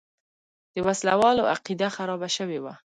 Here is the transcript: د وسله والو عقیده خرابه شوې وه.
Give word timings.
د 0.73 0.75
وسله 0.87 1.13
والو 1.21 1.49
عقیده 1.53 1.87
خرابه 1.95 2.29
شوې 2.37 2.59
وه. 2.63 2.73